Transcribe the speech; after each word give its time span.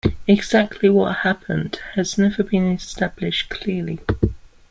Exactly 0.27 0.89
what 0.89 1.17
happened 1.17 1.79
has 1.93 2.17
never 2.17 2.41
been 2.41 2.71
established 2.71 3.49
clearly. 3.51 3.99